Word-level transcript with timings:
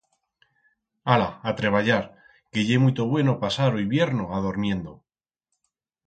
Ala, 1.15 1.25
a 1.49 1.51
treballar, 1.59 1.99
que 2.51 2.61
ye 2.69 2.77
muito 2.83 3.03
bueno 3.13 3.35
pasar 3.43 3.71
o 3.75 3.81
hibierno 3.83 4.25
adormiendo. 4.39 4.91